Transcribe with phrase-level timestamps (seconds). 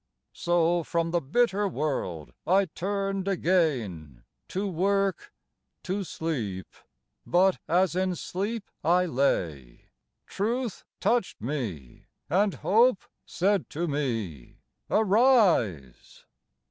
[0.33, 5.31] So from the bitter world I turned again, To work,
[5.83, 6.65] to sleep;
[7.23, 9.91] but as in sleep I lay,
[10.25, 16.25] Truth touched me, and Hope said to me, "Arise!"